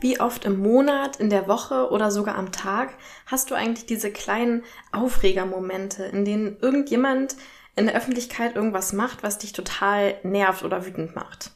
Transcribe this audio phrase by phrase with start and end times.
[0.00, 2.94] Wie oft im Monat, in der Woche oder sogar am Tag
[3.26, 4.62] hast du eigentlich diese kleinen
[4.92, 7.36] Aufregermomente, in denen irgendjemand
[7.74, 11.52] in der Öffentlichkeit irgendwas macht, was dich total nervt oder wütend macht?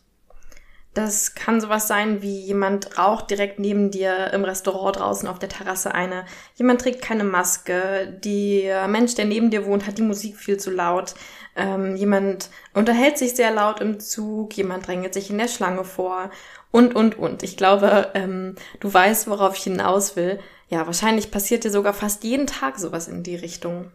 [0.95, 5.48] Das kann sowas sein wie jemand raucht direkt neben dir im Restaurant draußen auf der
[5.48, 6.27] Terrasse eine.
[6.56, 8.18] Jemand trägt keine Maske.
[8.23, 11.15] Der Mensch, der neben dir wohnt, hat die Musik viel zu laut.
[11.56, 14.54] Ähm, jemand unterhält sich sehr laut im Zug.
[14.54, 16.30] Jemand drängelt sich in der Schlange vor.
[16.72, 17.44] Und, und, und.
[17.44, 20.40] Ich glaube, ähm, du weißt, worauf ich hinaus will.
[20.68, 23.92] Ja, wahrscheinlich passiert dir sogar fast jeden Tag sowas in die Richtung.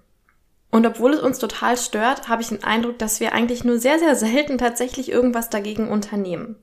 [0.69, 3.99] Und obwohl es uns total stört, habe ich den Eindruck, dass wir eigentlich nur sehr,
[3.99, 6.55] sehr selten tatsächlich irgendwas dagegen unternehmen.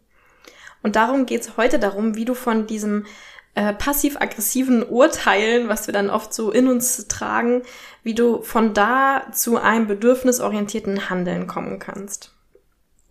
[0.83, 3.07] Und darum geht es heute darum, wie du von diesem
[3.55, 7.63] äh, passiv-aggressiven Urteilen, was wir dann oft so in uns tragen,
[8.03, 12.34] wie du von da zu einem bedürfnisorientierten Handeln kommen kannst.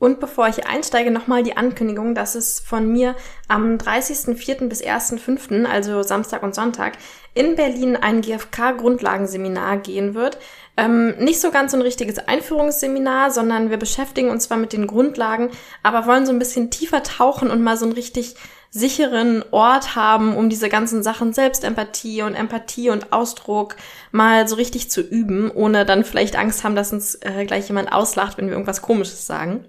[0.03, 3.15] Und bevor ich einsteige, nochmal die Ankündigung, dass es von mir
[3.47, 4.67] am 30.04.
[4.67, 6.97] bis 1.05., also Samstag und Sonntag,
[7.33, 10.39] in Berlin ein GfK-Grundlagenseminar gehen wird.
[10.75, 14.87] Ähm, nicht so ganz so ein richtiges Einführungsseminar, sondern wir beschäftigen uns zwar mit den
[14.87, 15.51] Grundlagen,
[15.83, 18.35] aber wollen so ein bisschen tiefer tauchen und mal so einen richtig
[18.71, 23.77] sicheren Ort haben, um diese ganzen Sachen Selbstempathie und Empathie und Ausdruck
[24.11, 27.93] mal so richtig zu üben, ohne dann vielleicht Angst haben, dass uns äh, gleich jemand
[27.93, 29.63] auslacht, wenn wir irgendwas Komisches sagen.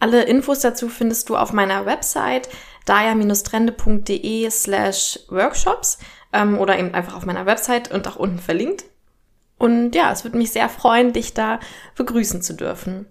[0.00, 2.48] Alle Infos dazu findest du auf meiner Website
[2.86, 5.98] daya-trende.de slash workshops
[6.32, 8.84] ähm, oder eben einfach auf meiner Website und auch unten verlinkt.
[9.58, 11.58] Und ja, es würde mich sehr freuen, dich da
[11.96, 13.06] begrüßen zu dürfen.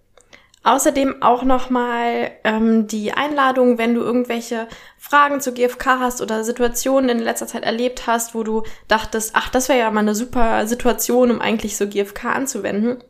[0.63, 4.67] Außerdem auch nochmal ähm, die Einladung, wenn du irgendwelche
[4.97, 9.49] Fragen zu GFK hast oder Situationen in letzter Zeit erlebt hast, wo du dachtest, ach,
[9.49, 13.01] das wäre ja mal eine super Situation, um eigentlich so GFK anzuwenden.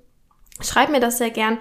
[0.62, 1.57] Schreib mir das sehr gern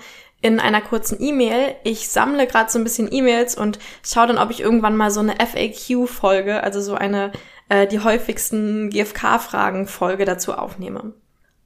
[0.46, 1.74] in einer kurzen E-Mail.
[1.84, 5.20] Ich sammle gerade so ein bisschen E-Mails und schaue dann, ob ich irgendwann mal so
[5.20, 7.32] eine FAQ-Folge, also so eine
[7.68, 11.14] äh, die häufigsten GFK-Fragen-Folge dazu aufnehme.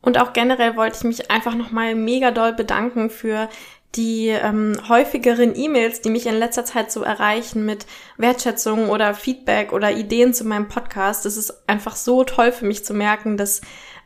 [0.03, 3.49] Und auch generell wollte ich mich einfach nochmal mega doll bedanken für
[3.97, 7.87] die ähm, häufigeren E-Mails, die mich in letzter Zeit so erreichen mit
[8.17, 11.27] Wertschätzung oder Feedback oder Ideen zu meinem Podcast.
[11.27, 13.61] Es ist einfach so toll für mich zu merken, dass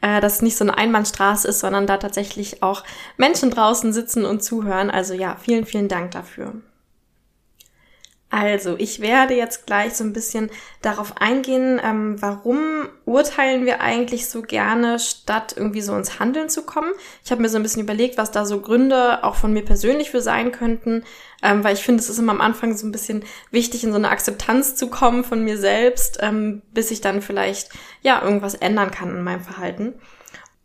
[0.04, 2.84] äh, das nicht so eine Einbahnstraße ist, sondern da tatsächlich auch
[3.16, 4.90] Menschen draußen sitzen und zuhören.
[4.90, 6.52] Also ja, vielen, vielen Dank dafür.
[8.36, 10.50] Also, ich werde jetzt gleich so ein bisschen
[10.82, 16.62] darauf eingehen, ähm, warum urteilen wir eigentlich so gerne, statt irgendwie so ins Handeln zu
[16.62, 16.90] kommen.
[17.24, 20.10] Ich habe mir so ein bisschen überlegt, was da so Gründe auch von mir persönlich
[20.10, 21.04] für sein könnten,
[21.44, 23.22] ähm, weil ich finde, es ist immer am Anfang so ein bisschen
[23.52, 27.70] wichtig, in so eine Akzeptanz zu kommen von mir selbst, ähm, bis ich dann vielleicht
[28.02, 29.94] ja irgendwas ändern kann in meinem Verhalten.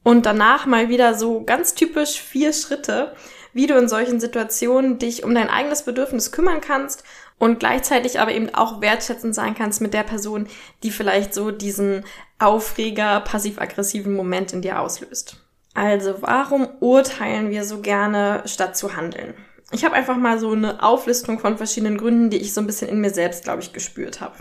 [0.02, 3.14] Und danach mal wieder so ganz typisch vier Schritte,
[3.54, 7.04] wie du in solchen Situationen dich um dein eigenes Bedürfnis kümmern kannst
[7.40, 10.48] und gleichzeitig aber eben auch wertschätzend sein kannst mit der Person,
[10.84, 12.04] die vielleicht so diesen
[12.38, 15.38] Aufreger, passiv-aggressiven Moment in dir auslöst.
[15.74, 19.34] Also, warum urteilen wir so gerne, statt zu handeln?
[19.72, 22.90] Ich habe einfach mal so eine Auflistung von verschiedenen Gründen, die ich so ein bisschen
[22.90, 24.36] in mir selbst, glaube ich, gespürt habe.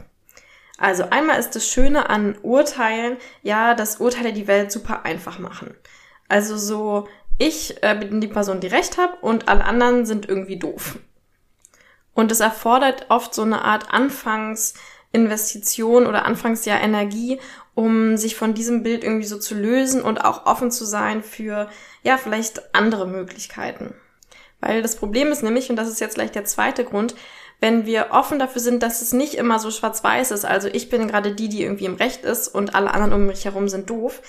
[0.79, 5.75] Also einmal ist das Schöne an Urteilen, ja, dass Urteile die Welt super einfach machen.
[6.29, 10.59] Also so, ich äh, bin die Person, die recht habe und alle anderen sind irgendwie
[10.59, 10.99] doof.
[12.19, 17.39] Und es erfordert oft so eine Art Anfangsinvestition oder Anfangsjahr Energie,
[17.77, 21.69] um sich von diesem Bild irgendwie so zu lösen und auch offen zu sein für,
[22.03, 23.95] ja, vielleicht andere Möglichkeiten.
[24.61, 27.15] Weil das Problem ist nämlich, und das ist jetzt gleich der zweite Grund,
[27.61, 31.07] wenn wir offen dafür sind, dass es nicht immer so schwarz-weiß ist, also ich bin
[31.07, 34.23] gerade die, die irgendwie im Recht ist und alle anderen um mich herum sind doof,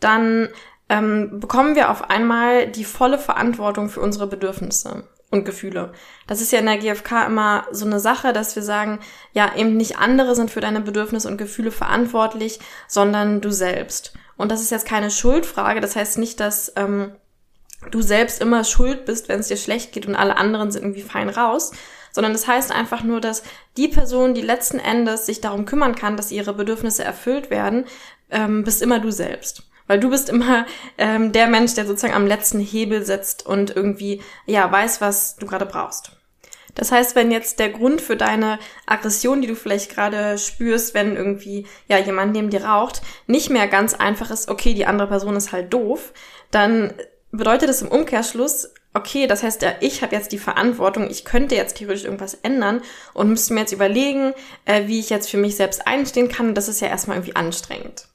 [0.00, 0.48] dann
[0.88, 5.92] ähm, bekommen wir auf einmal die volle Verantwortung für unsere Bedürfnisse und Gefühle.
[6.26, 9.00] Das ist ja in der GfK immer so eine Sache, dass wir sagen,
[9.32, 14.14] ja, eben nicht andere sind für deine Bedürfnisse und Gefühle verantwortlich, sondern du selbst.
[14.36, 15.80] Und das ist jetzt keine Schuldfrage.
[15.80, 17.12] Das heißt nicht, dass ähm,
[17.90, 21.02] du selbst immer schuld bist, wenn es dir schlecht geht und alle anderen sind irgendwie
[21.02, 21.72] fein raus,
[22.12, 23.42] sondern das heißt einfach nur, dass
[23.76, 27.86] die Person, die letzten Endes sich darum kümmern kann, dass ihre Bedürfnisse erfüllt werden,
[28.30, 29.64] ähm, bist immer du selbst.
[29.86, 30.66] Weil du bist immer
[30.98, 35.46] ähm, der Mensch, der sozusagen am letzten Hebel sitzt und irgendwie, ja, weiß, was du
[35.46, 36.12] gerade brauchst.
[36.74, 41.16] Das heißt, wenn jetzt der Grund für deine Aggression, die du vielleicht gerade spürst, wenn
[41.16, 45.36] irgendwie ja jemand neben dir raucht, nicht mehr ganz einfach ist, okay, die andere Person
[45.36, 46.12] ist halt doof,
[46.50, 46.92] dann
[47.30, 51.54] bedeutet das im Umkehrschluss, okay, das heißt ja, ich habe jetzt die Verantwortung, ich könnte
[51.54, 52.80] jetzt theoretisch irgendwas ändern
[53.12, 54.34] und müsste mir jetzt überlegen,
[54.64, 56.54] äh, wie ich jetzt für mich selbst einstehen kann.
[56.54, 58.06] das ist ja erstmal irgendwie anstrengend.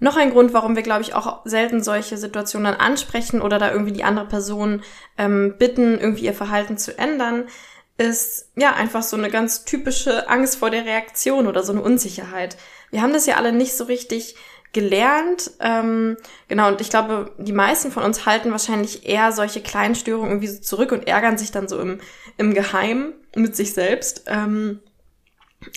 [0.00, 3.92] Noch ein Grund, warum wir, glaube ich, auch selten solche Situationen ansprechen oder da irgendwie
[3.92, 4.82] die andere Person
[5.16, 7.48] ähm, bitten, irgendwie ihr Verhalten zu ändern,
[7.96, 12.56] ist ja einfach so eine ganz typische Angst vor der Reaktion oder so eine Unsicherheit.
[12.90, 14.36] Wir haben das ja alle nicht so richtig
[14.72, 15.50] gelernt.
[15.60, 16.16] Ähm,
[16.46, 20.48] genau, und ich glaube, die meisten von uns halten wahrscheinlich eher solche kleinen Störungen irgendwie
[20.48, 22.00] so zurück und ärgern sich dann so im,
[22.36, 24.24] im Geheim mit sich selbst.
[24.26, 24.80] Ähm,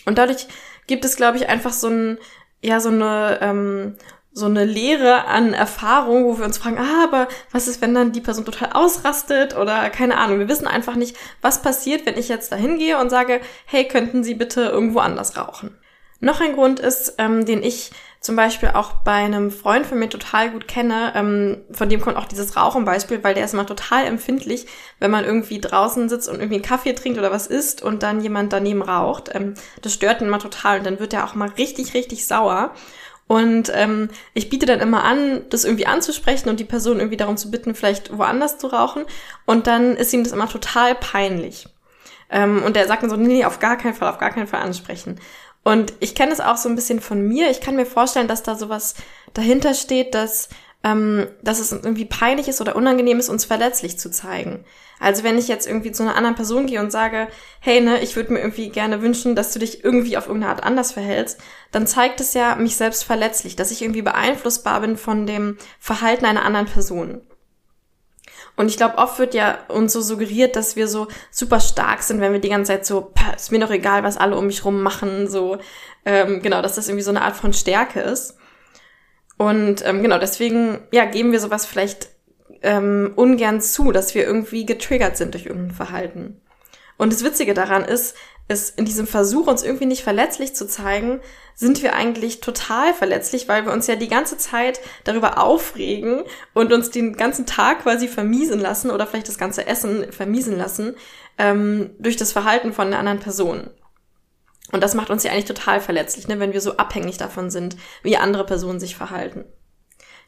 [0.06, 0.48] und dadurch
[0.88, 2.18] gibt es, glaube ich, einfach so ein,
[2.64, 3.96] ja, so eine, ähm,
[4.34, 8.14] so eine Lehre an Erfahrung, wo wir uns fragen, ah, aber was ist, wenn dann
[8.14, 10.40] die Person total ausrastet oder keine Ahnung.
[10.40, 14.24] Wir wissen einfach nicht, was passiert, wenn ich jetzt da hingehe und sage, hey, könnten
[14.24, 15.78] Sie bitte irgendwo anders rauchen.
[16.22, 17.92] Noch ein Grund ist, ähm, den ich
[18.22, 22.18] zum Beispiel auch bei einem Freund von mir total gut kenne, ähm, von dem kommt
[22.18, 24.68] auch dieses Rauchen-Beispiel, weil der ist immer total empfindlich,
[25.00, 28.22] wenn man irgendwie draußen sitzt und irgendwie einen Kaffee trinkt oder was isst und dann
[28.22, 29.32] jemand daneben raucht.
[29.34, 32.76] Ähm, das stört ihn immer total und dann wird er auch mal richtig, richtig sauer.
[33.26, 37.38] Und ähm, ich biete dann immer an, das irgendwie anzusprechen und die Person irgendwie darum
[37.38, 39.06] zu bitten, vielleicht woanders zu rauchen.
[39.46, 41.68] Und dann ist ihm das immer total peinlich.
[42.30, 44.48] Ähm, und er sagt dann so, nee, nee, auf gar keinen Fall, auf gar keinen
[44.48, 45.20] Fall ansprechen.
[45.64, 47.50] Und ich kenne es auch so ein bisschen von mir.
[47.50, 48.96] Ich kann mir vorstellen, dass da sowas
[49.34, 50.50] dahinter steht, dass,
[50.84, 54.66] ähm, dass es irgendwie peinlich ist oder unangenehm ist, uns verletzlich zu zeigen.
[55.00, 57.28] Also wenn ich jetzt irgendwie zu einer anderen Person gehe und sage,
[57.60, 60.64] hey, ne, ich würde mir irgendwie gerne wünschen, dass du dich irgendwie auf irgendeine Art
[60.64, 61.40] anders verhältst,
[61.72, 66.26] dann zeigt es ja mich selbst verletzlich, dass ich irgendwie beeinflussbar bin von dem Verhalten
[66.26, 67.22] einer anderen Person.
[68.56, 72.22] Und ich glaube, oft wird ja uns so suggeriert, dass wir so super stark sind,
[72.22, 74.82] wenn wir die ganze Zeit so, ist mir doch egal, was alle um mich rum
[74.82, 75.58] machen, so,
[76.06, 78.38] ähm, genau, dass das irgendwie so eine Art von Stärke ist.
[79.38, 82.10] Und ähm, genau, deswegen, ja, geben wir sowas vielleicht
[82.62, 86.42] ähm, ungern zu, dass wir irgendwie getriggert sind durch irgendein Verhalten.
[87.02, 88.16] Und das Witzige daran ist,
[88.48, 91.20] ist in diesem Versuch, uns irgendwie nicht verletzlich zu zeigen,
[91.56, 96.22] sind wir eigentlich total verletzlich, weil wir uns ja die ganze Zeit darüber aufregen
[96.54, 100.96] und uns den ganzen Tag quasi vermiesen lassen oder vielleicht das ganze Essen vermiesen lassen
[101.40, 103.72] ähm, durch das Verhalten von einer anderen Person.
[104.72, 107.78] Und das macht uns ja eigentlich total verletzlich, ne, wenn wir so abhängig davon sind,
[108.04, 109.46] wie andere Personen sich verhalten.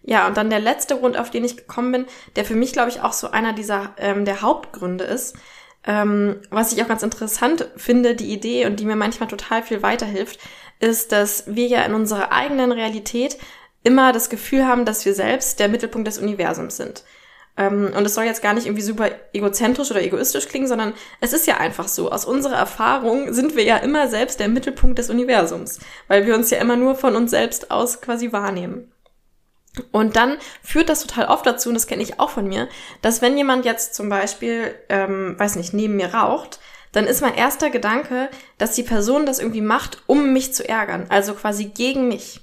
[0.01, 2.05] Ja, und dann der letzte Grund, auf den ich gekommen bin,
[2.35, 5.35] der für mich, glaube ich, auch so einer dieser ähm, der Hauptgründe ist,
[5.85, 9.81] ähm, was ich auch ganz interessant finde, die Idee und die mir manchmal total viel
[9.81, 10.39] weiterhilft,
[10.79, 13.37] ist, dass wir ja in unserer eigenen Realität
[13.83, 17.03] immer das Gefühl haben, dass wir selbst der Mittelpunkt des Universums sind.
[17.57, 21.33] Ähm, und es soll jetzt gar nicht irgendwie super egozentrisch oder egoistisch klingen, sondern es
[21.33, 22.11] ist ja einfach so.
[22.11, 26.49] Aus unserer Erfahrung sind wir ja immer selbst der Mittelpunkt des Universums, weil wir uns
[26.49, 28.92] ja immer nur von uns selbst aus quasi wahrnehmen.
[29.91, 32.69] Und dann führt das total oft dazu, und das kenne ich auch von mir,
[33.01, 36.59] dass wenn jemand jetzt zum Beispiel, ähm, weiß nicht, neben mir raucht,
[36.91, 38.29] dann ist mein erster Gedanke,
[38.59, 42.41] dass die Person das irgendwie macht, um mich zu ärgern, also quasi gegen mich.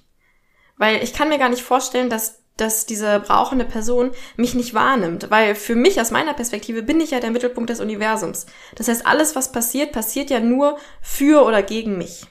[0.77, 5.31] Weil ich kann mir gar nicht vorstellen, dass, dass diese rauchende Person mich nicht wahrnimmt,
[5.31, 8.47] weil für mich aus meiner Perspektive bin ich ja der Mittelpunkt des Universums.
[8.75, 12.27] Das heißt, alles, was passiert, passiert ja nur für oder gegen mich.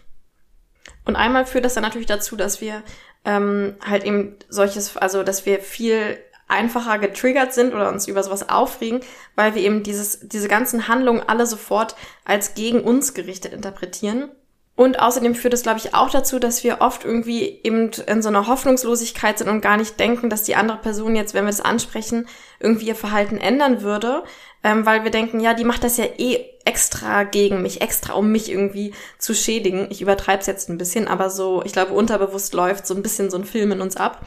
[1.10, 2.84] Und einmal führt das dann natürlich dazu, dass wir
[3.26, 8.48] ähm, halt eben solches, also dass wir viel einfacher getriggert sind oder uns über sowas
[8.48, 9.00] aufregen,
[9.34, 14.30] weil wir eben dieses, diese ganzen Handlungen alle sofort als gegen uns gerichtet interpretieren.
[14.76, 18.30] Und außerdem führt es, glaube ich, auch dazu, dass wir oft irgendwie eben in so
[18.30, 21.60] einer Hoffnungslosigkeit sind und gar nicht denken, dass die andere Person jetzt, wenn wir das
[21.60, 22.28] ansprechen,
[22.60, 24.24] irgendwie ihr Verhalten ändern würde,
[24.64, 28.32] ähm, weil wir denken, ja, die macht das ja eh extra gegen mich, extra um
[28.32, 29.88] mich irgendwie zu schädigen.
[29.90, 33.30] Ich übertreibe es jetzt ein bisschen, aber so, ich glaube, unterbewusst läuft so ein bisschen
[33.30, 34.26] so ein Film in uns ab.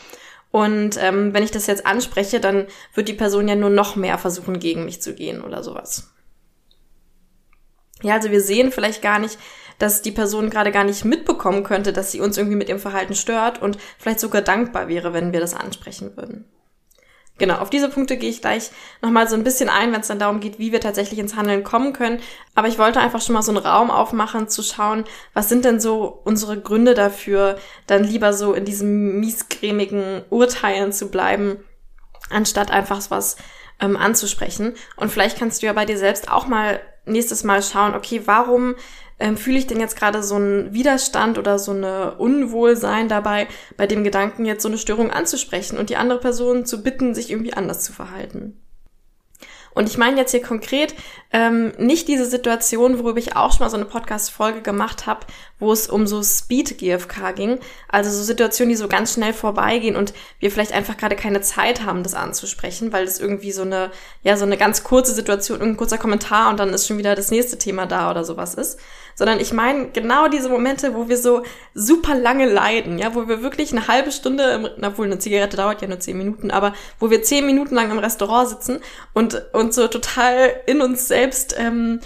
[0.51, 4.19] Und ähm, wenn ich das jetzt anspreche, dann wird die Person ja nur noch mehr
[4.19, 6.13] versuchen, gegen mich zu gehen oder sowas.
[8.03, 9.39] Ja, also wir sehen vielleicht gar nicht,
[9.79, 13.15] dass die Person gerade gar nicht mitbekommen könnte, dass sie uns irgendwie mit ihrem Verhalten
[13.15, 16.45] stört und vielleicht sogar dankbar wäre, wenn wir das ansprechen würden.
[17.39, 18.71] Genau, auf diese Punkte gehe ich gleich
[19.01, 21.65] nochmal so ein bisschen ein, wenn es dann darum geht, wie wir tatsächlich ins Handeln
[21.65, 22.21] kommen können.
[22.55, 25.81] Aber ich wollte einfach schon mal so einen Raum aufmachen, zu schauen, was sind denn
[25.81, 31.65] so unsere Gründe dafür, dann lieber so in diesem miesgrämigen Urteilen zu bleiben,
[32.31, 33.37] anstatt einfach was
[33.81, 34.75] ähm, anzusprechen.
[34.97, 38.77] Und vielleicht kannst du ja bei dir selbst auch mal nächstes Mal schauen, okay, warum
[39.23, 43.87] ähm, fühle ich denn jetzt gerade so einen Widerstand oder so eine Unwohlsein dabei, bei
[43.87, 47.55] dem Gedanken jetzt so eine Störung anzusprechen und die andere Person zu bitten, sich irgendwie
[47.55, 48.59] anders zu verhalten.
[49.75, 50.95] Und ich meine jetzt hier konkret
[51.33, 55.25] ähm, nicht diese Situation, worüber ich auch schon mal so eine Podcast-Folge gemacht habe,
[55.59, 57.59] wo es um so Speed-GFK ging.
[57.89, 61.87] Also so Situationen, die so ganz schnell vorbeigehen und wir vielleicht einfach gerade keine Zeit
[61.87, 65.79] haben, das anzusprechen, weil das irgendwie so eine, ja, so eine ganz kurze Situation, ein
[65.79, 68.79] kurzer Kommentar und dann ist schon wieder das nächste Thema da oder sowas ist
[69.15, 71.43] sondern ich meine genau diese Momente, wo wir so
[71.75, 75.83] super lange leiden, ja, wo wir wirklich eine halbe Stunde, im, obwohl eine Zigarette dauert
[75.83, 78.81] ja nur zehn Minuten, aber wo wir zehn Minuten lang im Restaurant sitzen
[79.13, 82.01] und, und so total in uns selbst ähm,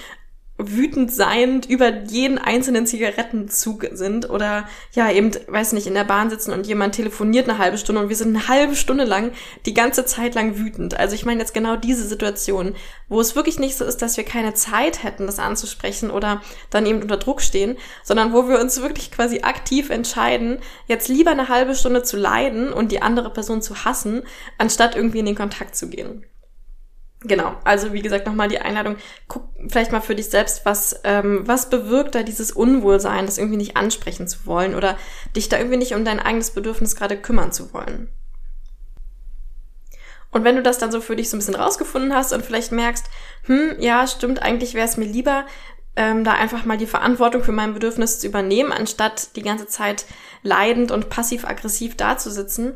[0.59, 6.31] wütend seiend über jeden einzelnen Zigarettenzug sind oder ja eben, weiß nicht, in der Bahn
[6.31, 9.33] sitzen und jemand telefoniert eine halbe Stunde und wir sind eine halbe Stunde lang
[9.67, 10.99] die ganze Zeit lang wütend.
[10.99, 12.75] Also ich meine jetzt genau diese Situation,
[13.09, 16.87] wo es wirklich nicht so ist, dass wir keine Zeit hätten, das anzusprechen oder dann
[16.87, 21.49] eben unter Druck stehen, sondern wo wir uns wirklich quasi aktiv entscheiden, jetzt lieber eine
[21.49, 24.23] halbe Stunde zu leiden und die andere Person zu hassen,
[24.57, 26.25] anstatt irgendwie in den Kontakt zu gehen.
[27.23, 28.97] Genau, also wie gesagt, nochmal die Einladung,
[29.27, 33.57] guck vielleicht mal für dich selbst, was, ähm, was bewirkt da dieses Unwohlsein, das irgendwie
[33.57, 34.97] nicht ansprechen zu wollen oder
[35.35, 38.09] dich da irgendwie nicht um dein eigenes Bedürfnis gerade kümmern zu wollen.
[40.31, 42.71] Und wenn du das dann so für dich so ein bisschen rausgefunden hast und vielleicht
[42.71, 43.07] merkst,
[43.45, 45.47] hm, ja, stimmt, eigentlich wäre es mir lieber,
[45.97, 50.05] ähm, da einfach mal die Verantwortung für mein Bedürfnis zu übernehmen, anstatt die ganze Zeit
[50.43, 52.75] leidend und passiv-aggressiv dazusitzen,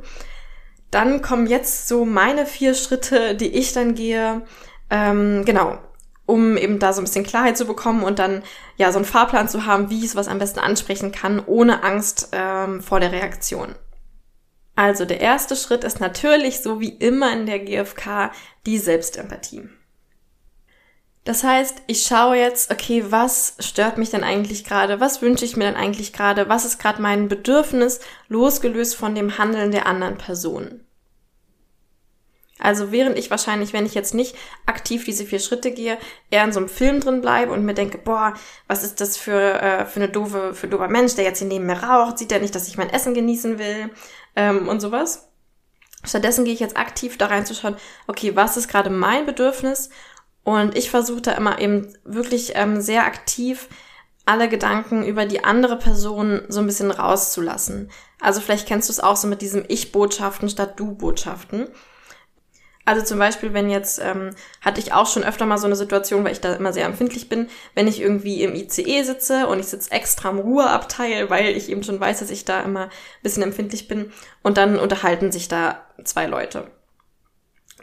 [0.90, 4.42] dann kommen jetzt so meine vier Schritte, die ich dann gehe,
[4.90, 5.78] ähm, genau,
[6.26, 8.42] um eben da so ein bisschen Klarheit zu bekommen und dann
[8.76, 12.28] ja so einen Fahrplan zu haben, wie ich was am besten ansprechen kann, ohne Angst
[12.32, 13.75] ähm, vor der Reaktion.
[14.76, 18.30] Also der erste Schritt ist natürlich, so wie immer in der GfK,
[18.64, 19.68] die Selbstempathie.
[21.31, 24.99] Das heißt, ich schaue jetzt, okay, was stört mich denn eigentlich gerade?
[24.99, 26.49] Was wünsche ich mir denn eigentlich gerade?
[26.49, 30.85] Was ist gerade mein Bedürfnis, losgelöst von dem Handeln der anderen Person?
[32.59, 34.35] Also während ich wahrscheinlich, wenn ich jetzt nicht
[34.67, 35.99] aktiv diese vier Schritte gehe,
[36.33, 38.35] eher in so einem Film drin bleibe und mir denke, boah,
[38.67, 41.47] was ist das für, äh, für eine doofe, für ein doofer Mensch, der jetzt hier
[41.47, 43.91] neben mir raucht, sieht er nicht, dass ich mein Essen genießen will
[44.35, 45.31] ähm, und sowas.
[46.03, 49.91] Stattdessen gehe ich jetzt aktiv da reinzuschauen, okay, was ist gerade mein Bedürfnis
[50.44, 53.68] und ich versuche da immer eben wirklich ähm, sehr aktiv
[54.26, 57.90] alle Gedanken über die andere Person so ein bisschen rauszulassen.
[58.20, 61.68] Also vielleicht kennst du es auch so mit diesem Ich-Botschaften statt Du-Botschaften.
[62.85, 64.30] Also zum Beispiel, wenn jetzt, ähm,
[64.61, 67.28] hatte ich auch schon öfter mal so eine Situation, weil ich da immer sehr empfindlich
[67.28, 71.68] bin, wenn ich irgendwie im ICE sitze und ich sitze extra im Ruheabteil, weil ich
[71.68, 72.90] eben schon weiß, dass ich da immer ein
[73.23, 76.70] bisschen empfindlich bin und dann unterhalten sich da zwei Leute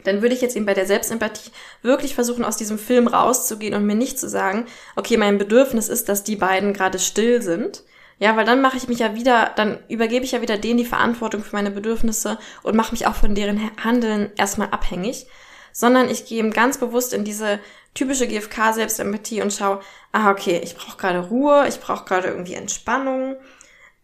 [0.04, 1.50] dann würde ich jetzt eben bei der Selbstempathie
[1.82, 6.08] wirklich versuchen, aus diesem Film rauszugehen und mir nicht zu sagen, okay, mein Bedürfnis ist,
[6.08, 7.84] dass die beiden gerade still sind.
[8.20, 10.84] Ja, weil dann mache ich mich ja wieder, dann übergebe ich ja wieder denen die
[10.84, 15.26] Verantwortung für meine Bedürfnisse und mache mich auch von deren Handeln erstmal abhängig,
[15.72, 17.60] sondern ich gehe eben ganz bewusst in diese
[17.94, 23.36] typische GFK-Selbstempathie und schaue, ah, okay, ich brauche gerade Ruhe, ich brauche gerade irgendwie Entspannung,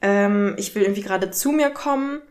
[0.00, 2.22] ähm, ich will irgendwie gerade zu mir kommen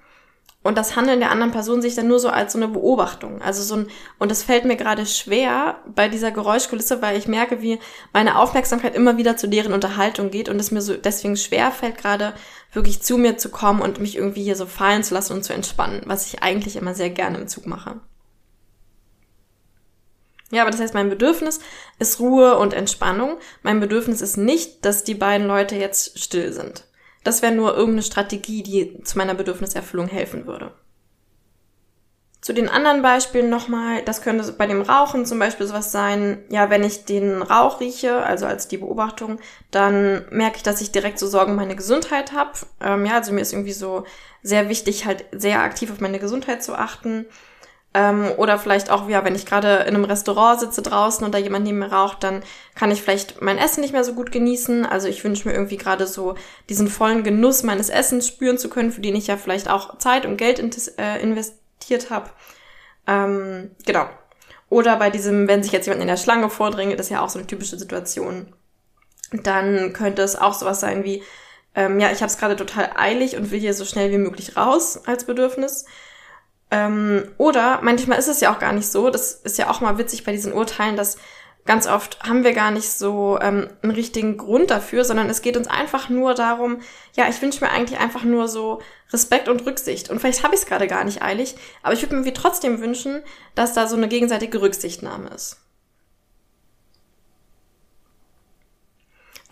[0.63, 3.41] und das Handeln der anderen Person sich dann nur so als so eine Beobachtung.
[3.41, 7.62] Also so ein, und das fällt mir gerade schwer bei dieser Geräuschkulisse, weil ich merke,
[7.62, 7.79] wie
[8.13, 11.98] meine Aufmerksamkeit immer wieder zu deren Unterhaltung geht und es mir so deswegen schwer fällt,
[11.98, 12.34] gerade
[12.72, 15.53] wirklich zu mir zu kommen und mich irgendwie hier so fallen zu lassen und zu
[15.53, 18.00] entspannen, was ich eigentlich immer sehr gerne im Zug mache.
[20.50, 21.60] Ja, aber das heißt, mein Bedürfnis
[22.00, 23.38] ist Ruhe und Entspannung.
[23.63, 26.86] Mein Bedürfnis ist nicht, dass die beiden Leute jetzt still sind.
[27.23, 30.73] Das wäre nur irgendeine Strategie, die zu meiner Bedürfniserfüllung helfen würde.
[32.43, 36.69] Zu den anderen Beispielen nochmal, das könnte bei dem Rauchen zum Beispiel sowas sein, ja,
[36.69, 39.39] wenn ich den Rauch rieche, also als die Beobachtung,
[39.71, 42.51] dann merke ich, dass ich direkt so Sorgen um meine Gesundheit habe.
[42.81, 44.03] Ähm, ja, also mir ist irgendwie so
[44.41, 47.27] sehr wichtig, halt sehr aktiv auf meine Gesundheit zu achten.
[47.95, 51.38] Ähm, oder vielleicht auch, ja, wenn ich gerade in einem Restaurant sitze draußen und da
[51.38, 52.41] jemand neben mir raucht, dann
[52.73, 54.85] kann ich vielleicht mein Essen nicht mehr so gut genießen.
[54.85, 56.35] Also ich wünsche mir irgendwie gerade so
[56.69, 60.25] diesen vollen Genuss meines Essens spüren zu können, für den ich ja vielleicht auch Zeit
[60.25, 60.59] und Geld
[60.97, 62.31] äh, investiert habe.
[63.05, 64.07] Ähm, genau.
[64.69, 67.29] Oder bei diesem, wenn sich jetzt jemand in der Schlange vordringt, das ist ja auch
[67.29, 68.55] so eine typische Situation.
[69.31, 71.21] Dann könnte es auch sowas sein wie,
[71.75, 74.57] ähm, ja, ich habe es gerade total eilig und will hier so schnell wie möglich
[74.57, 75.85] raus als Bedürfnis.
[76.73, 79.11] Ähm, oder manchmal ist es ja auch gar nicht so.
[79.11, 81.17] Das ist ja auch mal witzig bei diesen Urteilen, dass
[81.65, 85.55] ganz oft haben wir gar nicht so ähm, einen richtigen Grund dafür, sondern es geht
[85.55, 86.79] uns einfach nur darum,
[87.15, 90.09] ja, ich wünsche mir eigentlich einfach nur so Respekt und Rücksicht.
[90.09, 93.21] Und vielleicht habe ich es gerade gar nicht eilig, aber ich würde mir trotzdem wünschen,
[93.53, 95.62] dass da so eine gegenseitige Rücksichtnahme ist.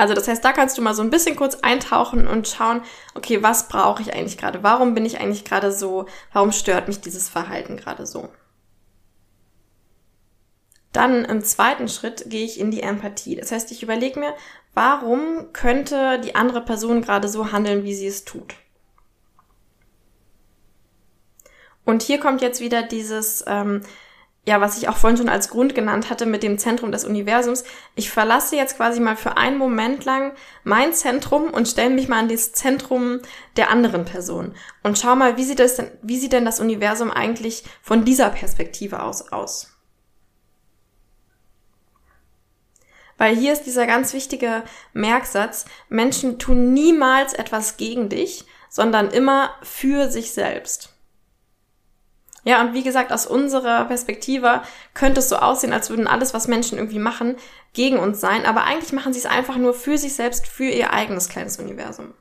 [0.02, 2.82] Also das heißt, da kannst du mal so ein bisschen kurz eintauchen und schauen,
[3.14, 4.64] okay, was brauche ich eigentlich gerade?
[4.64, 6.08] Warum bin ich eigentlich gerade so?
[6.34, 8.30] Warum stört mich dieses Verhalten gerade so?
[10.92, 13.36] Dann im zweiten Schritt gehe ich in die Empathie.
[13.36, 14.34] Das heißt, ich überlege mir,
[14.74, 18.56] warum könnte die andere Person gerade so handeln, wie sie es tut.
[21.86, 23.84] Und hier kommt jetzt wieder dieses, ähm,
[24.46, 27.64] ja, was ich auch vorhin schon als Grund genannt hatte mit dem Zentrum des Universums.
[27.96, 30.34] Ich verlasse jetzt quasi mal für einen Moment lang
[30.64, 33.20] mein Zentrum und stelle mich mal an das Zentrum
[33.56, 37.12] der anderen Person und schau mal, wie sieht das denn, wie sieht denn das Universum
[37.12, 39.68] eigentlich von dieser Perspektive aus aus?
[43.20, 49.52] Weil hier ist dieser ganz wichtige Merksatz, Menschen tun niemals etwas gegen dich, sondern immer
[49.62, 50.96] für sich selbst.
[52.44, 54.62] Ja, und wie gesagt, aus unserer Perspektive
[54.94, 57.36] könnte es so aussehen, als würden alles, was Menschen irgendwie machen,
[57.74, 60.92] gegen uns sein, aber eigentlich machen sie es einfach nur für sich selbst, für ihr
[60.92, 62.14] eigenes kleines Universum.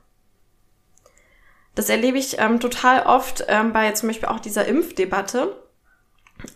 [1.73, 5.57] Das erlebe ich ähm, total oft ähm, bei zum Beispiel auch dieser Impfdebatte,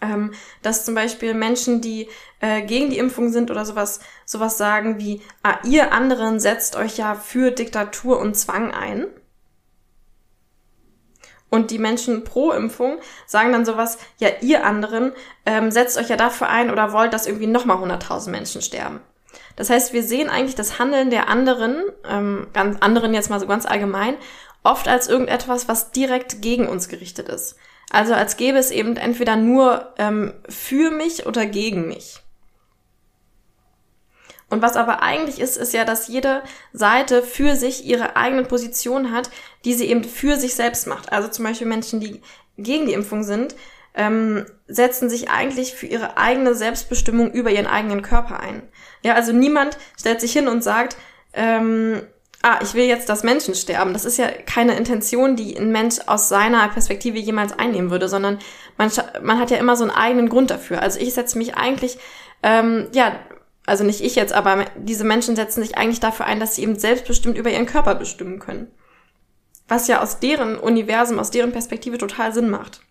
[0.01, 2.09] ähm, dass zum Beispiel Menschen, die
[2.41, 6.97] äh, gegen die Impfung sind oder sowas, sowas sagen wie, ah, ihr anderen setzt euch
[6.97, 9.07] ja für Diktatur und Zwang ein.
[11.49, 12.97] Und die Menschen pro Impfung
[13.27, 15.13] sagen dann sowas, ja, ihr anderen
[15.45, 18.99] ähm, setzt euch ja dafür ein oder wollt, dass irgendwie nochmal 100.000 Menschen sterben.
[19.55, 23.47] Das heißt, wir sehen eigentlich das Handeln der anderen, ähm, ganz anderen jetzt mal so
[23.47, 24.15] ganz allgemein,
[24.63, 27.55] oft als irgendetwas, was direkt gegen uns gerichtet ist.
[27.91, 32.21] Also als gäbe es eben entweder nur ähm, für mich oder gegen mich.
[34.49, 39.11] Und was aber eigentlich ist, ist ja, dass jede Seite für sich ihre eigene Position
[39.11, 39.29] hat,
[39.65, 41.11] die sie eben für sich selbst macht.
[41.11, 42.21] Also zum Beispiel Menschen, die
[42.57, 43.55] gegen die Impfung sind,
[43.95, 48.63] ähm, setzen sich eigentlich für ihre eigene Selbstbestimmung über ihren eigenen Körper ein.
[49.03, 50.97] Ja, also niemand stellt sich hin und sagt,
[51.33, 52.01] ähm,
[52.41, 53.93] ah, ich will jetzt, dass Menschen sterben.
[53.93, 58.39] Das ist ja keine Intention, die ein Mensch aus seiner Perspektive jemals einnehmen würde, sondern
[58.77, 58.91] man,
[59.21, 60.81] man hat ja immer so einen eigenen Grund dafür.
[60.81, 61.97] Also ich setze mich eigentlich,
[62.43, 63.15] ähm, ja,
[63.65, 66.77] also nicht ich jetzt, aber diese Menschen setzen sich eigentlich dafür ein, dass sie eben
[66.77, 68.67] selbstbestimmt über ihren Körper bestimmen können.
[69.67, 72.81] Was ja aus deren Universum, aus deren Perspektive total Sinn macht.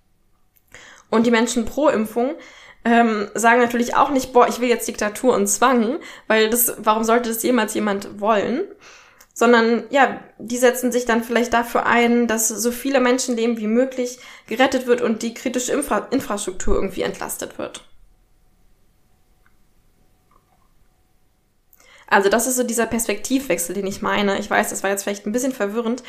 [1.11, 2.35] Und die Menschen pro Impfung
[2.84, 7.04] ähm, sagen natürlich auch nicht, boah, ich will jetzt Diktatur und Zwang, weil das, warum
[7.04, 8.65] sollte das jemals jemand wollen?
[9.32, 14.19] Sondern ja, die setzen sich dann vielleicht dafür ein, dass so viele Menschenleben wie möglich
[14.47, 17.84] gerettet wird und die kritische Infra Infrastruktur irgendwie entlastet wird.
[22.06, 24.39] Also das ist so dieser Perspektivwechsel, den ich meine.
[24.39, 26.04] Ich weiß, das war jetzt vielleicht ein bisschen verwirrend,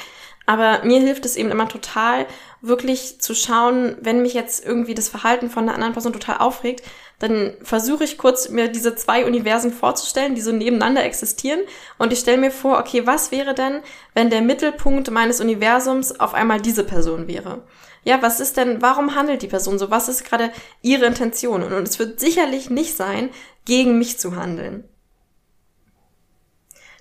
[0.46, 2.28] aber mir hilft es eben immer total,
[2.62, 6.84] wirklich zu schauen, wenn mich jetzt irgendwie das Verhalten von einer anderen Person total aufregt,
[7.20, 11.62] dann versuche ich kurz mir diese zwei Universen vorzustellen, die so nebeneinander existieren.
[11.98, 13.82] Und ich stelle mir vor, okay, was wäre denn,
[14.14, 17.64] wenn der Mittelpunkt meines Universums auf einmal diese Person wäre?
[18.04, 19.90] Ja, was ist denn, warum handelt die Person so?
[19.90, 21.64] Was ist gerade ihre Intention?
[21.64, 23.30] Und es wird sicherlich nicht sein,
[23.66, 24.84] gegen mich zu handeln.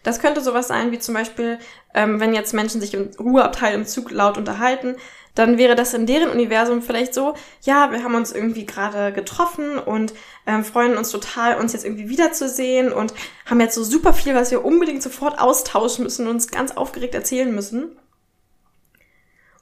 [0.03, 1.59] Das könnte sowas sein wie zum Beispiel,
[1.95, 4.97] ähm, wenn jetzt Menschen sich im Ruheabteil im Zug laut unterhalten,
[5.35, 9.79] dann wäre das in deren Universum vielleicht so, ja, wir haben uns irgendwie gerade getroffen
[9.79, 10.15] und
[10.47, 13.15] ähm, freuen uns total, uns jetzt irgendwie wiederzusehen und
[13.47, 17.15] haben jetzt so super viel, was wir unbedingt sofort austauschen müssen und uns ganz aufgeregt
[17.15, 17.97] erzählen müssen.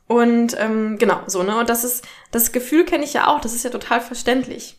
[0.07, 1.59] Und ähm, genau, so, ne?
[1.59, 4.77] Und das ist, das Gefühl kenne ich ja auch, das ist ja total verständlich.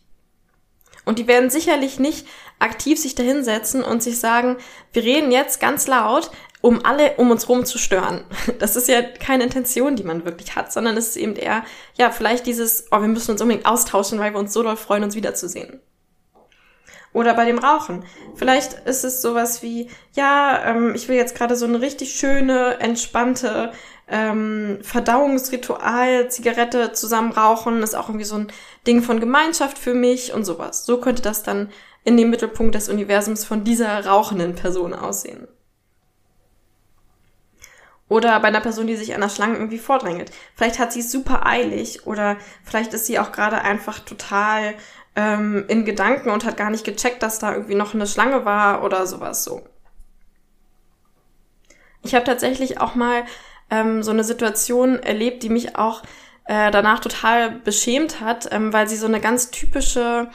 [1.06, 2.28] Und die werden sicherlich nicht
[2.60, 4.58] aktiv sich dahinsetzen und sich sagen,
[4.94, 6.30] wir reden jetzt ganz laut,
[6.64, 8.24] um alle um uns rum zu stören.
[8.60, 11.64] Das ist ja keine Intention, die man wirklich hat, sondern es ist eben eher,
[11.98, 15.04] ja, vielleicht dieses, oh, wir müssen uns unbedingt austauschen, weil wir uns so doll freuen,
[15.04, 15.82] uns wiederzusehen.
[17.12, 18.06] Oder bei dem Rauchen.
[18.36, 22.80] Vielleicht ist es sowas wie, ja, ähm, ich will jetzt gerade so eine richtig schöne,
[22.80, 23.74] entspannte
[24.08, 28.52] ähm, Verdauungsritual, Zigarette zusammen rauchen, ist auch irgendwie so ein
[28.88, 30.86] Ding von Gemeinschaft für mich und sowas.
[30.86, 31.72] So könnte das dann
[32.06, 35.50] in dem Mittelpunkt des Universums von dieser rauchenden Person aussehen.
[38.14, 40.32] Oder bei einer Person, die sich an der Schlange irgendwie vordrängelt.
[40.54, 44.76] Vielleicht hat sie es super eilig oder vielleicht ist sie auch gerade einfach total
[45.16, 48.84] ähm, in Gedanken und hat gar nicht gecheckt, dass da irgendwie noch eine Schlange war
[48.84, 49.64] oder sowas so.
[52.04, 53.24] Ich habe tatsächlich auch mal
[53.72, 56.04] ähm, so eine Situation erlebt, die mich auch
[56.46, 60.30] äh, danach total beschämt hat, ähm, weil sie so eine ganz typische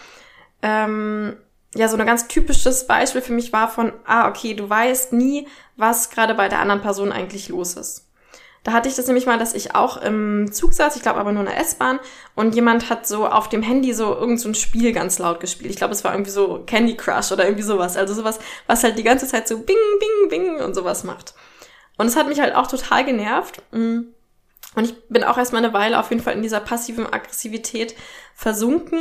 [0.63, 1.37] ähm,
[1.75, 5.47] ja so ein ganz typisches Beispiel für mich war von, ah, okay, du weißt nie,
[5.77, 8.07] was gerade bei der anderen Person eigentlich los ist.
[8.65, 11.33] Da hatte ich das nämlich mal, dass ich auch im Zug saß, ich glaube aber
[11.33, 12.01] nur in der S-Bahn,
[12.35, 15.71] und jemand hat so auf dem Handy so irgend so ein Spiel ganz laut gespielt.
[15.71, 17.97] Ich glaube, es war irgendwie so Candy Crush oder irgendwie sowas.
[17.97, 21.35] Also sowas, was halt die ganze Zeit so bing, bing, bing und sowas macht.
[21.97, 23.63] Und es hat mich halt auch total genervt.
[23.73, 24.15] Und
[24.77, 27.95] ich bin auch erstmal eine Weile auf jeden Fall in dieser passiven Aggressivität
[28.35, 29.01] versunken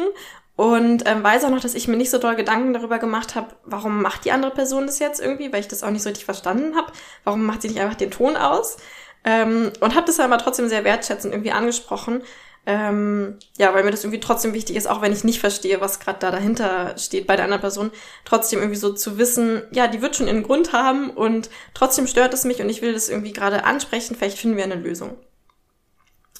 [0.57, 3.49] Und ähm, weiß auch noch, dass ich mir nicht so doll Gedanken darüber gemacht habe,
[3.63, 6.25] warum macht die andere Person das jetzt irgendwie, weil ich das auch nicht so richtig
[6.25, 6.91] verstanden habe.
[7.23, 8.77] Warum macht sie nicht einfach den Ton aus?
[9.23, 12.23] Ähm, und habe das aber trotzdem sehr wertschätzend irgendwie angesprochen.
[12.65, 15.99] Ähm, ja, weil mir das irgendwie trotzdem wichtig ist, auch wenn ich nicht verstehe, was
[15.99, 17.91] gerade da dahinter steht bei der anderen Person,
[18.25, 22.33] trotzdem irgendwie so zu wissen, ja, die wird schon einen Grund haben und trotzdem stört
[22.33, 25.17] es mich und ich will das irgendwie gerade ansprechen, vielleicht finden wir eine Lösung.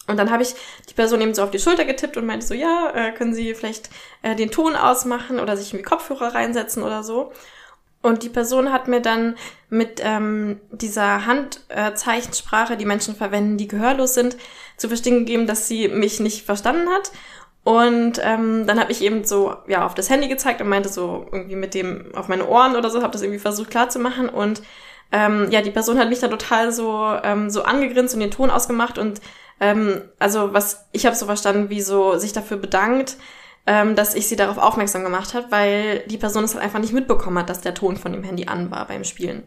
[0.08, 0.56] Und dann habe ich
[0.90, 3.54] die Person eben so auf die Schulter getippt und meinte so, ja, äh, können Sie
[3.54, 3.90] vielleicht
[4.22, 7.32] äh, den Ton ausmachen oder sich irgendwie Kopfhörer reinsetzen oder so.
[8.02, 9.36] Und die Person hat mir dann
[9.70, 14.38] mit ähm, dieser Handzeichensprache, äh, die Menschen verwenden, die gehörlos sind,
[14.78, 17.12] zu verstehen gegeben, dass sie mich nicht verstanden hat.
[17.66, 21.26] Und ähm, dann habe ich eben so ja auf das Handy gezeigt und meinte so
[21.34, 24.62] irgendwie mit dem auf meine Ohren oder so, habe das irgendwie versucht klarzumachen und
[25.12, 28.52] ähm, ja, die Person hat mich dann total so ähm, so angegrinst und den Ton
[28.52, 29.20] ausgemacht und
[29.60, 33.18] ähm, also was ich habe so verstanden, wie so sich dafür bedankt,
[33.66, 36.94] ähm, dass ich sie darauf aufmerksam gemacht habe, weil die Person es halt einfach nicht
[36.94, 39.44] mitbekommen hat, dass der Ton von dem Handy an war beim Spielen.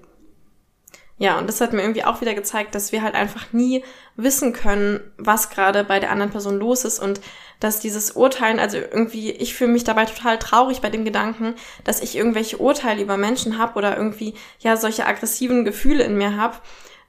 [1.21, 3.85] Ja, und das hat mir irgendwie auch wieder gezeigt, dass wir halt einfach nie
[4.17, 7.21] wissen können, was gerade bei der anderen Person los ist und
[7.61, 12.01] dass dieses Urteilen, also irgendwie, ich fühle mich dabei total traurig bei dem Gedanken, dass
[12.01, 16.57] ich irgendwelche Urteile über Menschen habe oder irgendwie ja solche aggressiven Gefühle in mir habe,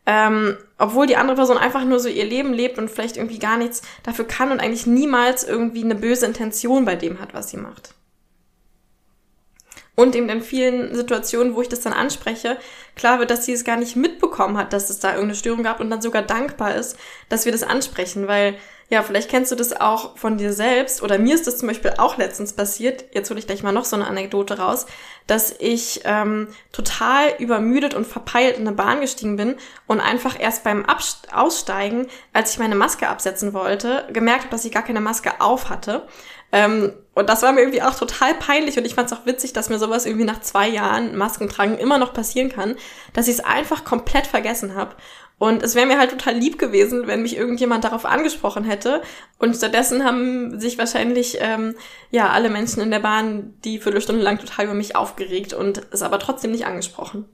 [0.05, 3.57] ähm, obwohl die andere Person einfach nur so ihr Leben lebt und vielleicht irgendwie gar
[3.57, 7.57] nichts dafür kann und eigentlich niemals irgendwie eine böse Intention bei dem hat, was sie
[7.57, 7.93] macht.
[9.93, 12.57] Und eben in vielen Situationen, wo ich das dann anspreche,
[12.95, 15.79] klar wird, dass sie es gar nicht mitbekommen hat, dass es da irgendeine Störung gab
[15.79, 16.97] und dann sogar dankbar ist,
[17.29, 18.55] dass wir das ansprechen, weil
[18.91, 21.93] ja, vielleicht kennst du das auch von dir selbst oder mir ist das zum Beispiel
[21.97, 23.05] auch letztens passiert.
[23.13, 24.85] Jetzt hole ich gleich mal noch so eine Anekdote raus,
[25.27, 29.55] dass ich ähm, total übermüdet und verpeilt in eine Bahn gestiegen bin
[29.87, 34.65] und einfach erst beim Abst Aussteigen, als ich meine Maske absetzen wollte, gemerkt habe, dass
[34.65, 36.05] ich gar keine Maske auf hatte.
[36.51, 39.53] Ähm, und das war mir irgendwie auch total peinlich und ich fand es auch witzig,
[39.53, 42.75] dass mir sowas irgendwie nach zwei Jahren Maskentragen immer noch passieren kann,
[43.13, 44.95] dass ich es einfach komplett vergessen habe.
[45.41, 49.01] Und es wäre mir halt total lieb gewesen, wenn mich irgendjemand darauf angesprochen hätte.
[49.39, 51.73] Und stattdessen haben sich wahrscheinlich ähm,
[52.11, 56.03] ja alle Menschen in der Bahn die Viertelstunde lang total über mich aufgeregt und es
[56.03, 57.25] aber trotzdem nicht angesprochen.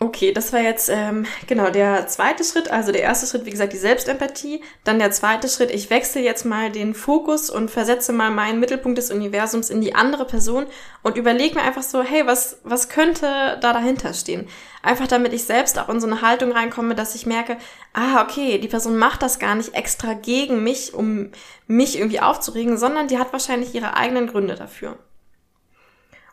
[0.00, 2.70] Okay, das war jetzt ähm, genau der zweite Schritt.
[2.70, 4.62] Also der erste Schritt, wie gesagt, die Selbstempathie.
[4.84, 8.96] Dann der zweite Schritt, ich wechsle jetzt mal den Fokus und versetze mal meinen Mittelpunkt
[8.96, 10.66] des Universums in die andere Person
[11.02, 14.46] und überlege mir einfach so, hey, was, was könnte da dahinter stehen?
[14.84, 17.56] Einfach damit ich selbst auch in so eine Haltung reinkomme, dass ich merke,
[17.92, 21.32] ah, okay, die Person macht das gar nicht extra gegen mich, um
[21.66, 24.96] mich irgendwie aufzuregen, sondern die hat wahrscheinlich ihre eigenen Gründe dafür.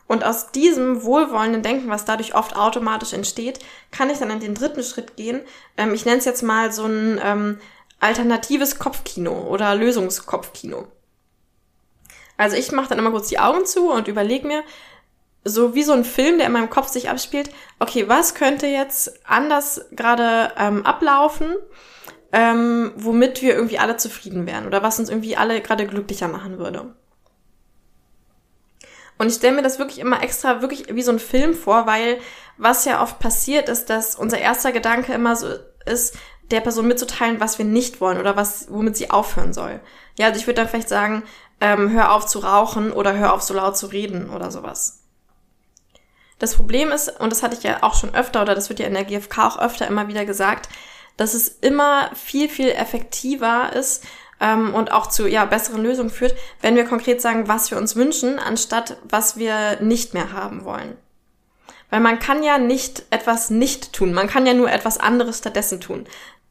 [0.08, 3.58] Und aus diesem wohlwollenden Denken, was dadurch oft automatisch entsteht,
[3.90, 5.40] kann ich dann in den dritten Schritt gehen.
[5.76, 7.58] Ähm, ich nenne es jetzt mal so ein ähm,
[7.98, 10.86] alternatives Kopfkino oder Lösungskopfkino.
[12.36, 14.62] Also ich mache dann immer kurz die Augen zu und überlege mir,
[15.42, 19.20] so wie so ein Film, der in meinem Kopf sich abspielt, okay, was könnte jetzt
[19.24, 21.54] anders gerade ähm, ablaufen,
[22.32, 26.58] ähm, womit wir irgendwie alle zufrieden wären oder was uns irgendwie alle gerade glücklicher machen
[26.58, 26.94] würde.
[29.18, 32.18] Und ich stelle mir das wirklich immer extra wirklich wie so ein Film vor, weil
[32.58, 35.48] was ja oft passiert ist, dass unser erster Gedanke immer so
[35.84, 36.16] ist,
[36.50, 39.80] der Person mitzuteilen, was wir nicht wollen oder was, womit sie aufhören soll.
[40.18, 41.22] Ja, also ich würde dann vielleicht sagen,
[41.60, 45.02] ähm, hör auf zu rauchen oder hör auf so laut zu reden oder sowas.
[46.38, 48.86] Das Problem ist, und das hatte ich ja auch schon öfter oder das wird ja
[48.86, 50.68] in der GfK auch öfter immer wieder gesagt,
[51.16, 54.04] dass es immer viel, viel effektiver ist,
[54.40, 57.96] ähm, und auch zu ja, besseren Lösungen führt, wenn wir konkret sagen, was wir uns
[57.96, 60.96] wünschen, anstatt was wir nicht mehr haben wollen.
[61.90, 65.80] Weil man kann ja nicht etwas nicht tun, man kann ja nur etwas anderes stattdessen
[65.80, 66.06] tun.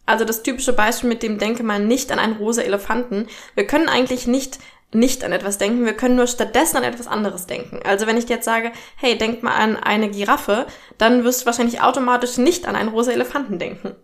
[0.06, 3.28] Also das typische Beispiel mit dem denke mal nicht an einen rosa Elefanten.
[3.56, 4.60] Wir können eigentlich nicht
[4.96, 7.80] nicht an etwas denken, wir können nur stattdessen an etwas anderes denken.
[7.84, 10.66] Also wenn ich dir jetzt sage, hey, denk mal an eine Giraffe,
[10.98, 13.96] dann wirst du wahrscheinlich automatisch nicht an einen rosa Elefanten denken.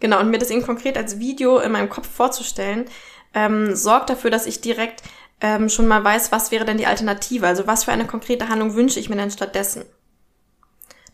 [0.00, 2.86] Genau, und mir das eben konkret als Video in meinem Kopf vorzustellen,
[3.34, 5.02] ähm, sorgt dafür, dass ich direkt
[5.40, 8.74] ähm, schon mal weiß, was wäre denn die Alternative, also was für eine konkrete Handlung
[8.74, 9.84] wünsche ich mir denn stattdessen.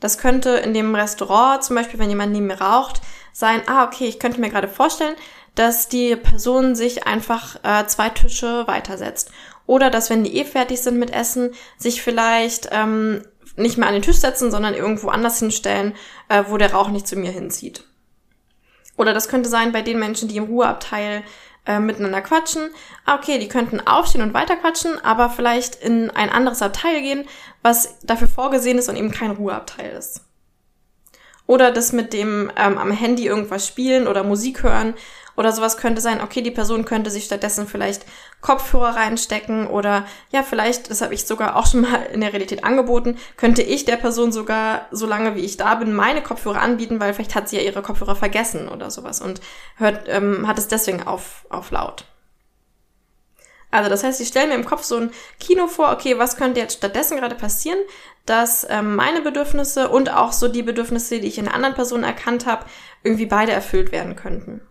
[0.00, 3.00] Das könnte in dem Restaurant zum Beispiel, wenn jemand neben mir raucht,
[3.32, 5.16] sein, ah, okay, ich könnte mir gerade vorstellen,
[5.54, 9.30] dass die Person sich einfach äh, zwei Tische weitersetzt.
[9.66, 13.22] Oder dass, wenn die eh fertig sind mit Essen, sich vielleicht ähm,
[13.56, 15.94] nicht mehr an den Tisch setzen, sondern irgendwo anders hinstellen,
[16.28, 17.84] äh, wo der Rauch nicht zu mir hinzieht.
[18.96, 21.22] Oder das könnte sein bei den Menschen, die im Ruheabteil
[21.66, 22.70] äh, miteinander quatschen.
[23.04, 27.26] Ah, okay, die könnten aufstehen und weiter quatschen, aber vielleicht in ein anderes Abteil gehen,
[27.62, 30.22] was dafür vorgesehen ist und eben kein Ruheabteil ist.
[31.46, 34.94] Oder das mit dem ähm, am Handy irgendwas spielen oder Musik hören
[35.36, 38.06] Oder sowas könnte sein, okay, die Person könnte sich stattdessen vielleicht
[38.40, 42.64] Kopfhörer reinstecken oder ja, vielleicht, das habe ich sogar auch schon mal in der Realität
[42.64, 47.12] angeboten, könnte ich der Person sogar, solange wie ich da bin, meine Kopfhörer anbieten, weil
[47.12, 49.40] vielleicht hat sie ja ihre Kopfhörer vergessen oder sowas und
[49.76, 52.04] hört, ähm, hat es deswegen auf, auf laut.
[53.70, 56.60] Also das heißt, ich stelle mir im Kopf so ein Kino vor, okay, was könnte
[56.60, 57.78] jetzt stattdessen gerade passieren,
[58.24, 62.46] dass ähm, meine Bedürfnisse und auch so die Bedürfnisse, die ich in anderen Personen erkannt
[62.46, 62.64] habe,
[63.02, 64.62] irgendwie beide erfüllt werden könnten.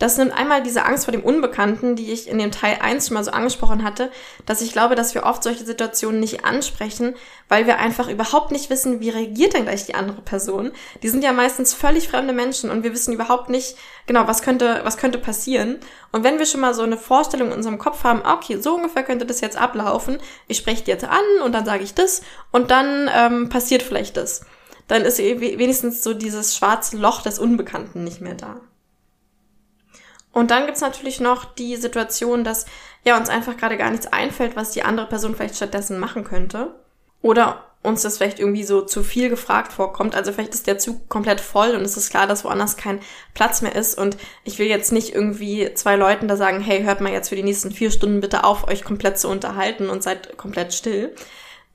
[0.00, 3.14] Das nimmt einmal diese Angst vor dem Unbekannten, die ich in dem Teil 1 schon
[3.16, 4.10] mal so angesprochen hatte,
[4.46, 7.14] dass ich glaube, dass wir oft solche Situationen nicht ansprechen,
[7.50, 10.72] weil wir einfach überhaupt nicht wissen, wie reagiert denn gleich die andere Person.
[11.02, 14.80] Die sind ja meistens völlig fremde Menschen und wir wissen überhaupt nicht, genau, was könnte,
[14.84, 15.76] was könnte passieren.
[16.12, 19.02] Und wenn wir schon mal so eine Vorstellung in unserem Kopf haben, okay, so ungefähr
[19.02, 20.16] könnte das jetzt ablaufen,
[20.48, 24.16] ich spreche die jetzt an und dann sage ich das und dann ähm, passiert vielleicht
[24.16, 24.46] das.
[24.88, 28.62] Dann ist wenigstens so dieses schwarze Loch des Unbekannten nicht mehr da.
[30.32, 32.66] Und dann gibt's natürlich noch die Situation, dass
[33.04, 36.74] ja uns einfach gerade gar nichts einfällt, was die andere Person vielleicht stattdessen machen könnte.
[37.22, 40.14] Oder uns das vielleicht irgendwie so zu viel gefragt vorkommt.
[40.14, 43.00] Also vielleicht ist der Zug komplett voll und es ist klar, dass woanders kein
[43.32, 43.96] Platz mehr ist.
[43.96, 47.36] Und ich will jetzt nicht irgendwie zwei Leuten da sagen, hey, hört mal jetzt für
[47.36, 51.14] die nächsten vier Stunden bitte auf, euch komplett zu unterhalten und seid komplett still.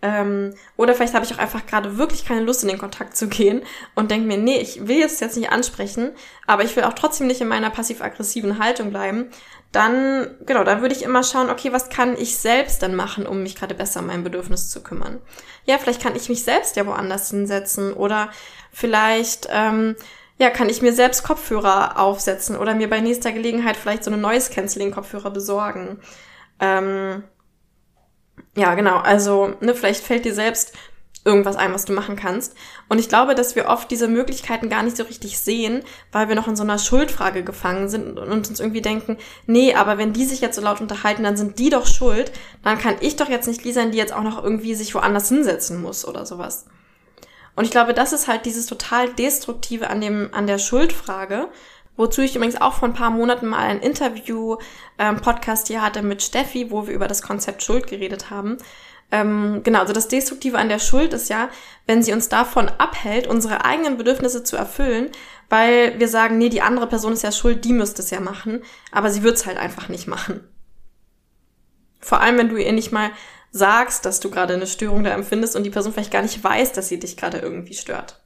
[0.01, 3.27] Ähm, oder vielleicht habe ich auch einfach gerade wirklich keine Lust, in den Kontakt zu
[3.27, 3.62] gehen
[3.95, 6.12] und denke mir, nee, ich will jetzt jetzt nicht ansprechen,
[6.47, 9.29] aber ich will auch trotzdem nicht in meiner passiv-aggressiven Haltung bleiben.
[9.71, 13.43] Dann, genau, dann würde ich immer schauen, okay, was kann ich selbst dann machen, um
[13.43, 15.19] mich gerade besser um mein Bedürfnis zu kümmern?
[15.65, 18.29] Ja, vielleicht kann ich mich selbst ja woanders hinsetzen oder
[18.71, 19.95] vielleicht, ähm,
[20.38, 24.21] ja, kann ich mir selbst Kopfhörer aufsetzen oder mir bei nächster Gelegenheit vielleicht so eine
[24.21, 25.99] Noise-Canceling-Kopfhörer besorgen.
[26.60, 27.23] Ähm,
[28.56, 28.98] ja, genau.
[28.98, 30.74] Also, ne, vielleicht fällt dir selbst
[31.26, 32.56] irgendwas ein, was du machen kannst.
[32.88, 36.36] Und ich glaube, dass wir oft diese Möglichkeiten gar nicht so richtig sehen, weil wir
[36.36, 40.26] noch in so einer Schuldfrage gefangen sind und uns irgendwie denken, nee, aber wenn die
[40.26, 42.32] sich jetzt so laut unterhalten, dann sind die doch schuld.
[42.63, 45.30] Dann kann ich doch jetzt nicht die sein, die jetzt auch noch irgendwie sich woanders
[45.30, 46.68] hinsetzen muss oder sowas.
[47.56, 51.48] Und ich glaube, das ist halt dieses total destruktive an dem, an der Schuldfrage,
[51.97, 54.58] Wozu ich übrigens auch vor ein paar Monaten mal ein Interview,
[54.97, 55.21] ähm,
[55.65, 58.58] hier hatte mit Steffi, wo wir über das Konzept Schuld geredet haben.
[59.12, 61.49] Ähm, genau, also das Destruktive an der Schuld ist ja,
[61.86, 65.10] wenn sie uns davon abhält, unsere eigenen Bedürfnisse zu erfüllen,
[65.49, 68.63] weil wir sagen, nee, die andere Person ist ja schuld, die müsste es ja machen,
[68.91, 70.43] aber sie wird es halt einfach nicht machen.
[71.99, 73.12] Vor allem, wenn du ihr nicht mal
[73.51, 76.73] sagst, dass du gerade eine Störung da empfindest und die Person vielleicht gar nicht weiß,
[76.73, 78.24] dass sie dich gerade irgendwie stört.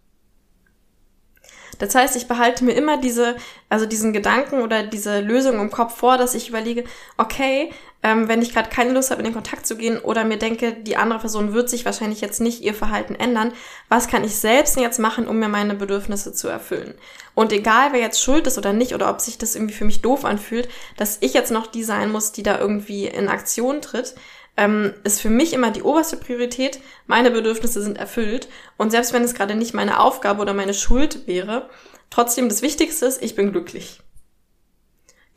[1.80, 3.36] Das heißt, ich behalte mir immer diese,
[3.70, 6.84] also diesen Gedanken oder diese Lösung im Kopf vor, dass ich überlege,
[7.18, 10.38] okay, ähm, wenn ich gerade keine Lust habe, in den Kontakt zu gehen oder mir
[10.38, 13.52] denke, die andere Person wird sich wahrscheinlich jetzt nicht ihr Verhalten ändern,
[13.90, 16.94] was kann ich selbst jetzt machen, um mir meine Bedürfnisse zu erfüllen?
[17.36, 20.02] Und egal, wer jetzt schuld ist oder nicht, oder ob sich das irgendwie für mich
[20.02, 24.16] doof anfühlt, dass ich jetzt noch die sein muss, die da irgendwie in Aktion tritt,
[24.60, 26.82] ähm, ist für mich immer die oberste Priorität.
[27.08, 28.50] Meine Bedürfnisse sind erfüllt.
[28.76, 31.70] Und selbst wenn es gerade nicht meine Aufgabe oder meine Schuld wäre,
[32.10, 34.02] trotzdem das Wichtigste ist, ich bin glücklich.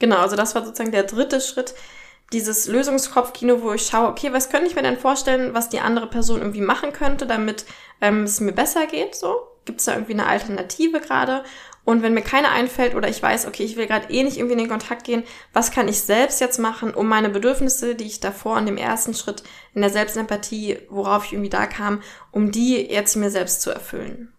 [0.00, 1.74] Genau, also das war sozusagen der dritte Schritt,
[2.32, 6.08] dieses Lösungskopfkino, wo ich schaue, okay, was könnte ich mir denn vorstellen, was die andere
[6.08, 7.64] Person irgendwie machen könnte, damit
[8.00, 9.36] ähm, es mir besser geht, so?
[9.64, 11.44] Gibt es da irgendwie eine Alternative gerade?
[11.84, 14.52] Und wenn mir keine einfällt oder ich weiß, okay, ich will gerade eh nicht irgendwie
[14.52, 18.20] in den Kontakt gehen, was kann ich selbst jetzt machen, um meine Bedürfnisse, die ich
[18.20, 19.42] davor in dem ersten Schritt
[19.74, 24.32] in der Selbstempathie, worauf ich irgendwie da kam, um die jetzt mir selbst zu erfüllen.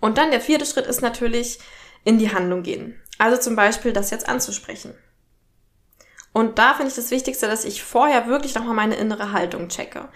[0.00, 1.58] Und dann der vierte Schritt ist natürlich
[2.04, 2.98] in die Handlung gehen.
[3.18, 4.94] Also zum Beispiel das jetzt anzusprechen.
[6.32, 10.08] Und da finde ich das Wichtigste, dass ich vorher wirklich nochmal meine innere Haltung checke.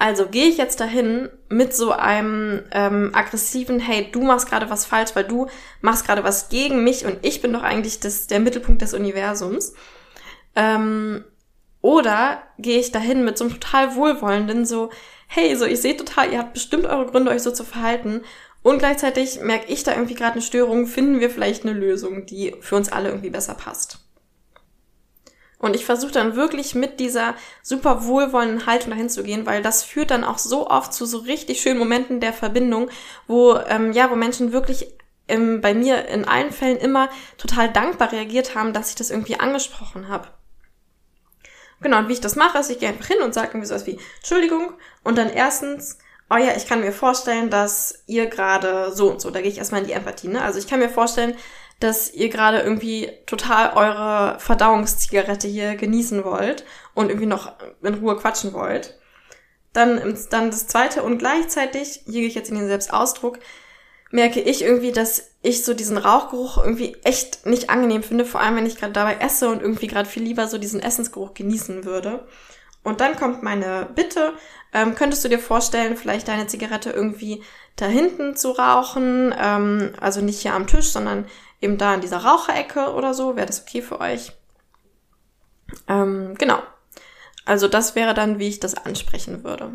[0.00, 4.86] Also gehe ich jetzt dahin mit so einem ähm, aggressiven, hey, du machst gerade was
[4.86, 5.46] falsch, weil du
[5.82, 9.74] machst gerade was gegen mich und ich bin doch eigentlich das, der Mittelpunkt des Universums.
[10.56, 11.22] Ähm,
[11.82, 14.88] oder gehe ich dahin mit so einem total wohlwollenden, so,
[15.26, 18.22] hey, so ich sehe total, ihr habt bestimmt eure Gründe, euch so zu verhalten.
[18.62, 22.56] Und gleichzeitig merke ich da irgendwie gerade eine Störung, finden wir vielleicht eine Lösung, die
[22.60, 23.98] für uns alle irgendwie besser passt.
[25.60, 29.84] Und ich versuche dann wirklich mit dieser super wohlwollenden Haltung dahin zu gehen, weil das
[29.84, 32.88] führt dann auch so oft zu so richtig schönen Momenten der Verbindung,
[33.26, 34.94] wo, ähm, ja, wo Menschen wirklich
[35.28, 39.38] ähm, bei mir in allen Fällen immer total dankbar reagiert haben, dass ich das irgendwie
[39.38, 40.28] angesprochen habe.
[41.82, 43.86] Genau, und wie ich das mache, ist, ich gehe einfach hin und sage irgendwie sowas
[43.86, 45.98] wie Entschuldigung und dann erstens,
[46.30, 49.58] oh ja, ich kann mir vorstellen, dass ihr gerade so und so, da gehe ich
[49.58, 50.42] erstmal in die Empathie, ne?
[50.42, 51.34] Also ich kann mir vorstellen,
[51.80, 56.64] dass ihr gerade irgendwie total eure Verdauungszigarette hier genießen wollt
[56.94, 58.98] und irgendwie noch in Ruhe quatschen wollt.
[59.72, 63.38] Dann, dann das zweite und gleichzeitig, hier gehe ich jetzt in den Selbstausdruck,
[64.10, 68.56] merke ich irgendwie, dass ich so diesen Rauchgeruch irgendwie echt nicht angenehm finde, vor allem
[68.56, 72.26] wenn ich gerade dabei esse und irgendwie gerade viel lieber so diesen Essensgeruch genießen würde.
[72.82, 74.34] Und dann kommt meine Bitte,
[74.72, 77.42] ähm, könntest du dir vorstellen, vielleicht deine Zigarette irgendwie
[77.76, 81.26] da hinten zu rauchen, ähm, also nicht hier am Tisch, sondern
[81.60, 84.32] eben da in dieser Raucherecke oder so, wäre das okay für euch?
[85.88, 86.62] Ähm, genau.
[87.44, 89.72] Also das wäre dann, wie ich das ansprechen würde.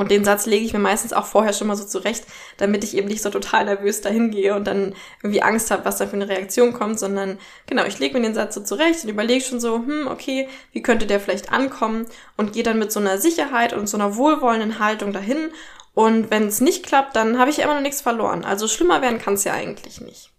[0.00, 2.24] Und den Satz lege ich mir meistens auch vorher schon mal so zurecht,
[2.56, 5.98] damit ich eben nicht so total nervös dahin gehe und dann irgendwie Angst habe, was
[5.98, 9.10] da für eine Reaktion kommt, sondern genau, ich lege mir den Satz so zurecht und
[9.10, 12.06] überlege schon so, hm, okay, wie könnte der vielleicht ankommen
[12.38, 15.50] und gehe dann mit so einer Sicherheit und so einer wohlwollenden Haltung dahin.
[15.94, 18.44] Und wenn es nicht klappt, dann habe ich immer noch nichts verloren.
[18.44, 20.30] Also schlimmer werden kann es ja eigentlich nicht.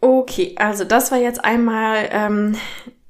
[0.00, 2.56] Okay, also das war jetzt einmal ähm,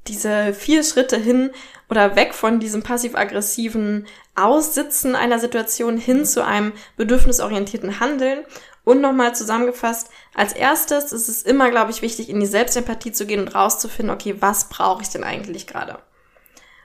[0.07, 1.51] diese vier Schritte hin
[1.89, 8.45] oder weg von diesem passiv-aggressiven Aussitzen einer Situation hin zu einem bedürfnisorientierten Handeln.
[8.85, 13.25] Und nochmal zusammengefasst, als erstes ist es immer, glaube ich, wichtig, in die Selbstempathie zu
[13.25, 15.99] gehen und rauszufinden, okay, was brauche ich denn eigentlich gerade?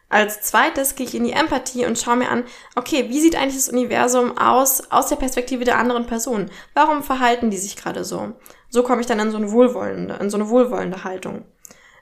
[0.10, 2.44] Als zweites gehe ich in die Empathie und schaue mir an,
[2.76, 6.50] okay, wie sieht eigentlich das Universum aus, aus der Perspektive der anderen Person?
[6.74, 8.34] Warum verhalten die sich gerade so?
[8.70, 11.46] So komme ich dann in so eine wohlwollende, in so eine wohlwollende Haltung.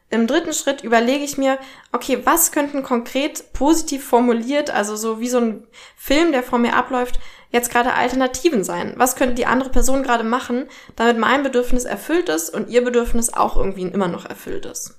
[0.10, 1.60] Im dritten Schritt überlege ich mir,
[1.92, 5.68] okay, was könnten konkret positiv formuliert, also so wie so ein
[5.98, 7.20] Film, der vor mir abläuft,
[7.52, 8.94] jetzt gerade Alternativen sein?
[8.96, 13.34] Was könnte die andere Person gerade machen, damit mein Bedürfnis erfüllt ist und ihr Bedürfnis
[13.34, 14.98] auch irgendwie immer noch erfüllt ist?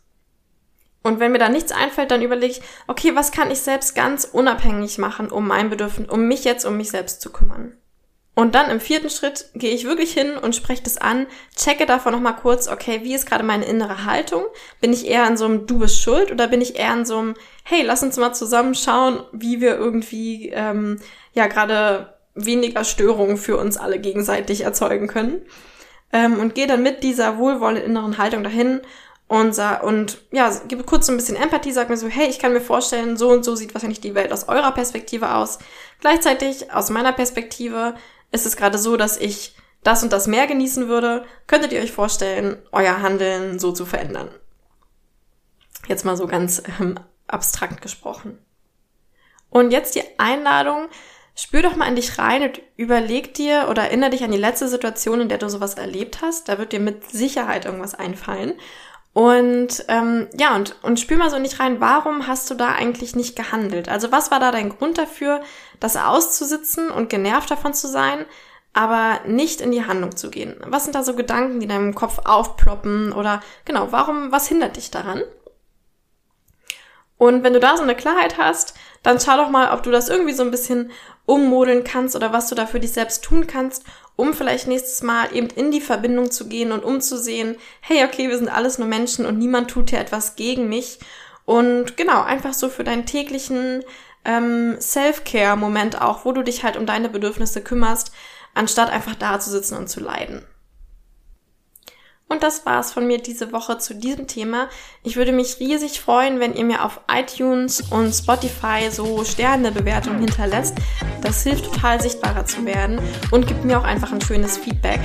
[1.03, 4.25] Und wenn mir da nichts einfällt, dann überlege ich, okay, was kann ich selbst ganz
[4.25, 7.77] unabhängig machen, um mein Bedürfnis, um mich jetzt um mich selbst zu kümmern?
[8.39, 12.13] Und dann im vierten Schritt gehe ich wirklich hin und spreche das an, checke davon
[12.13, 14.45] nochmal kurz, okay, wie ist gerade meine innere Haltung?
[14.81, 17.19] Bin ich eher in so einem Du bist schuld oder bin ich eher in so
[17.19, 17.35] einem,
[17.65, 21.01] hey, lass uns mal zusammen schauen, wie wir irgendwie ähm,
[21.33, 25.43] ja gerade weniger Störungen für uns alle gegenseitig erzeugen können.
[26.13, 28.83] Ähm, und gehe dann mit dieser wohlwollenden inneren Haltung dahin
[29.29, 32.55] und, und ja, gebe kurz so ein bisschen Empathie, sag mir so, hey, ich kann
[32.55, 35.59] mir vorstellen, so und so sieht wahrscheinlich die Welt aus eurer Perspektive aus.
[36.01, 37.95] Gleichzeitig aus meiner Perspektive
[38.33, 41.93] ist es gerade so, dass ich das und das mehr genießen würde, könntet ihr euch
[41.93, 44.31] vorstellen, euer Handeln so zu verändern.
[45.87, 48.39] Jetzt mal so ganz ähm, abstrakt gesprochen.
[49.51, 50.89] Und jetzt die Einladung,
[51.35, 54.69] spür doch mal in dich rein und überleg dir oder erinnere dich an die letzte
[54.69, 56.49] Situation, in der du sowas erlebt hast.
[56.49, 58.55] Da wird dir mit Sicherheit irgendwas einfallen.
[59.19, 63.17] Und ähm, ja, und, und spür mal so nicht rein, warum hast du da eigentlich
[63.17, 63.89] nicht gehandelt?
[63.89, 65.41] Also was war da dein Grund dafür,
[65.81, 68.27] das auszusitzen und genervt davon zu sein,
[68.75, 70.55] aber nicht in die Handlung zu gehen?
[70.69, 73.13] Was sind da so Gedanken, die in deinem Kopf aufploppen?
[73.13, 75.25] Oder genau, warum, was hindert dich daran?
[77.17, 80.09] Und wenn du da so eine Klarheit hast, dann schau doch mal, ob du das
[80.09, 80.93] irgendwie so ein bisschen
[81.27, 83.83] ummodeln kannst oder was du da für dich selbst tun kannst,
[84.19, 88.37] um vielleicht nächstes Mal eben in die Verbindung zu gehen und umzusehen, hey, okay, wir
[88.37, 90.99] sind alles nur Menschen und niemand tut hier etwas gegen mich.
[91.45, 93.85] Und genau, einfach so für deinen täglichen
[94.25, 98.11] ähm, Self-Care-Moment auch, wo du dich halt um deine Bedürfnisse kümmerst,
[98.55, 100.45] anstatt einfach da zu sitzen und zu leiden.
[102.29, 104.69] Und das war's von mir diese Woche zu diesem Thema.
[105.03, 110.75] Ich würde mich riesig freuen, wenn ihr mir auf iTunes und Spotify so Sternebewertungen hinterlässt.
[111.23, 115.01] Das hilft total sichtbarer zu werden und gibt mir auch einfach ein schönes Feedback.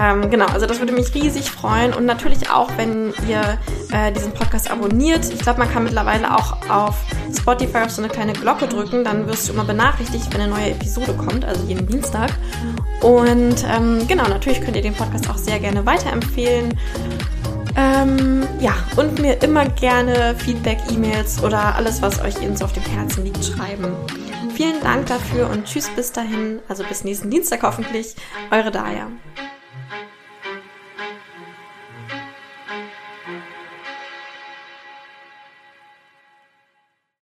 [0.00, 3.58] Ähm, genau, also das würde mich riesig freuen und natürlich auch, wenn ihr
[3.92, 5.28] äh, diesen Podcast abonniert.
[5.32, 6.96] Ich glaube, man kann mittlerweile auch auf
[7.36, 10.70] Spotify auf so eine kleine Glocke drücken, dann wirst du immer benachrichtigt, wenn eine neue
[10.70, 12.30] Episode kommt, also jeden Dienstag.
[13.02, 16.78] Und ähm, genau, natürlich könnt ihr den Podcast auch sehr gerne weiterempfehlen.
[17.76, 22.72] Ähm, ja, und mir immer gerne Feedback, E-Mails oder alles, was euch eben so auf
[22.72, 23.94] dem Herzen liegt, schreiben.
[24.54, 28.16] Vielen Dank dafür und tschüss bis dahin, also bis nächsten Dienstag hoffentlich.
[28.50, 29.06] Eure Daya.